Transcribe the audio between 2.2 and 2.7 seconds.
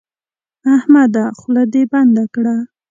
کړه.